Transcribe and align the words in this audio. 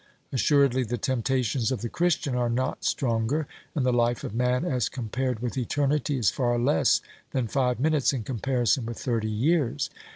Assuredly 0.33 0.81
the 0.83 0.97
temptations 0.97 1.71
of 1.71 1.81
the 1.81 1.87
Christian 1.87 2.33
are 2.33 2.49
not 2.49 2.83
stronger, 2.83 3.45
and 3.75 3.85
the 3.85 3.93
life 3.93 4.23
of 4.23 4.33
man 4.33 4.65
as 4.65 4.89
compared 4.89 5.41
with 5.41 5.55
eternity 5.59 6.17
is 6.17 6.31
far 6.31 6.57
less 6.57 7.01
than 7.33 7.45
five 7.47 7.79
minutes 7.79 8.11
in 8.11 8.23
comparison 8.23 8.87
with 8.87 8.97
thirty 8.97 9.29
years. 9.29 9.91